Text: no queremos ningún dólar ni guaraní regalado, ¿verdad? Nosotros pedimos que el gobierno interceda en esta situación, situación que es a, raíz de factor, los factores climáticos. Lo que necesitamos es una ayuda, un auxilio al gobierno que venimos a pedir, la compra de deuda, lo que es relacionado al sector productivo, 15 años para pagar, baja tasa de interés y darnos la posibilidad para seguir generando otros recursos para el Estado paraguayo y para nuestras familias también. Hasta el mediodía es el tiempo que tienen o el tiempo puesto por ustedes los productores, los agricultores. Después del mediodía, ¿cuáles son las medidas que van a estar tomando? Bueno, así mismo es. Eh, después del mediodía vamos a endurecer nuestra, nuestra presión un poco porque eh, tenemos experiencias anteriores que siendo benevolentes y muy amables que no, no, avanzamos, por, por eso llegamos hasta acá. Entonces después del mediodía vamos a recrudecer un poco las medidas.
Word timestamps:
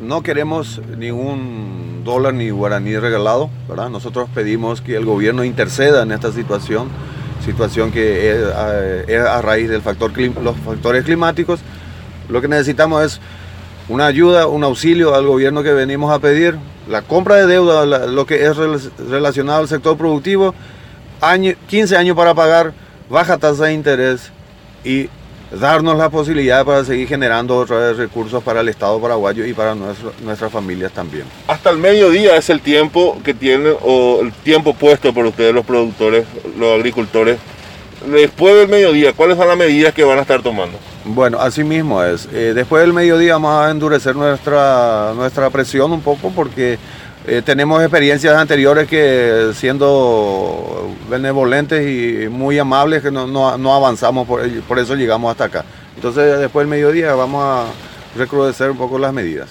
no 0.00 0.22
queremos 0.22 0.80
ningún 0.96 2.02
dólar 2.04 2.34
ni 2.34 2.50
guaraní 2.50 2.96
regalado, 2.96 3.50
¿verdad? 3.68 3.88
Nosotros 3.88 4.28
pedimos 4.34 4.80
que 4.80 4.96
el 4.96 5.04
gobierno 5.04 5.44
interceda 5.44 6.02
en 6.02 6.12
esta 6.12 6.32
situación, 6.32 6.88
situación 7.44 7.90
que 7.90 8.30
es 9.06 9.20
a, 9.20 9.42
raíz 9.42 9.68
de 9.68 9.80
factor, 9.80 10.12
los 10.18 10.56
factores 10.58 11.04
climáticos. 11.04 11.60
Lo 12.28 12.40
que 12.40 12.48
necesitamos 12.48 13.04
es 13.04 13.20
una 13.88 14.06
ayuda, 14.06 14.46
un 14.46 14.64
auxilio 14.64 15.14
al 15.14 15.26
gobierno 15.26 15.62
que 15.62 15.72
venimos 15.72 16.12
a 16.12 16.18
pedir, 16.18 16.56
la 16.88 17.02
compra 17.02 17.36
de 17.36 17.46
deuda, 17.46 17.84
lo 18.06 18.26
que 18.26 18.44
es 18.44 18.56
relacionado 18.98 19.60
al 19.60 19.68
sector 19.68 19.96
productivo, 19.96 20.54
15 21.68 21.96
años 21.96 22.16
para 22.16 22.34
pagar, 22.34 22.72
baja 23.08 23.38
tasa 23.38 23.64
de 23.64 23.74
interés 23.74 24.30
y 24.84 25.08
darnos 25.58 25.96
la 25.96 26.08
posibilidad 26.10 26.64
para 26.64 26.84
seguir 26.84 27.08
generando 27.08 27.56
otros 27.56 27.96
recursos 27.96 28.42
para 28.42 28.60
el 28.60 28.68
Estado 28.68 29.00
paraguayo 29.00 29.46
y 29.46 29.52
para 29.52 29.74
nuestras 29.74 30.52
familias 30.52 30.92
también. 30.92 31.24
Hasta 31.46 31.70
el 31.70 31.78
mediodía 31.78 32.36
es 32.36 32.50
el 32.50 32.60
tiempo 32.60 33.18
que 33.24 33.34
tienen 33.34 33.74
o 33.82 34.20
el 34.22 34.32
tiempo 34.32 34.74
puesto 34.74 35.12
por 35.12 35.26
ustedes 35.26 35.54
los 35.54 35.64
productores, 35.64 36.26
los 36.58 36.74
agricultores. 36.74 37.38
Después 38.06 38.54
del 38.54 38.68
mediodía, 38.68 39.14
¿cuáles 39.14 39.38
son 39.38 39.48
las 39.48 39.56
medidas 39.56 39.94
que 39.94 40.04
van 40.04 40.18
a 40.18 40.22
estar 40.22 40.42
tomando? 40.42 40.78
Bueno, 41.06 41.38
así 41.40 41.64
mismo 41.64 42.02
es. 42.02 42.28
Eh, 42.32 42.52
después 42.54 42.82
del 42.82 42.92
mediodía 42.92 43.34
vamos 43.34 43.64
a 43.64 43.70
endurecer 43.70 44.14
nuestra, 44.14 45.12
nuestra 45.14 45.50
presión 45.50 45.92
un 45.92 46.02
poco 46.02 46.30
porque 46.30 46.78
eh, 47.26 47.40
tenemos 47.42 47.80
experiencias 47.80 48.34
anteriores 48.36 48.86
que 48.86 49.52
siendo 49.54 50.94
benevolentes 51.08 51.86
y 51.88 52.28
muy 52.28 52.58
amables 52.58 53.02
que 53.02 53.10
no, 53.10 53.26
no, 53.26 53.74
avanzamos, 53.74 54.26
por, 54.28 54.46
por 54.62 54.78
eso 54.78 54.94
llegamos 54.94 55.30
hasta 55.30 55.44
acá. 55.44 55.64
Entonces 55.96 56.38
después 56.38 56.64
del 56.64 56.70
mediodía 56.70 57.14
vamos 57.14 57.42
a 57.42 57.64
recrudecer 58.16 58.70
un 58.70 58.76
poco 58.76 58.98
las 58.98 59.12
medidas. 59.14 59.48